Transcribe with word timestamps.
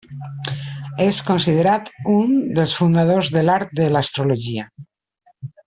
És 1.07 1.19
considerat 1.27 1.91
un 2.13 2.33
dels 2.61 2.75
fundadors 2.79 3.31
de 3.37 3.45
l'art 3.51 3.77
de 3.81 3.89
l'astrologia. 3.93 4.67